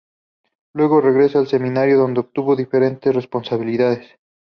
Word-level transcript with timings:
Luego 0.73 0.99
regresa 0.99 1.37
al 1.37 1.45
Seminario 1.47 1.95
donde 1.95 2.21
obtuvo 2.21 2.55
diferentes 2.55 3.13
responsabilidades. 3.13 4.07